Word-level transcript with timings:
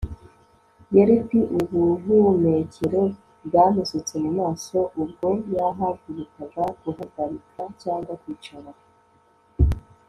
yelp. 0.93 1.31
ubuhumekero 1.57 3.01
bwamusutse 3.45 4.13
mumaso 4.23 4.79
ubwo 5.01 5.29
yahagurukaga 5.55 6.63
guhagarika 6.83 7.61
cyangwa 7.81 8.13
kwicara 8.21 8.71